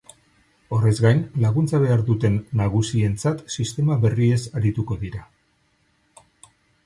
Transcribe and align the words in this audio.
Horrez 0.75 0.93
gain, 1.05 1.19
laguntza 1.43 1.81
behar 1.83 2.01
dute 2.07 2.31
nagusientzat 2.61 3.43
sistema 3.57 3.99
berriez 4.07 4.41
arituko 4.61 4.97
dira. 5.05 5.25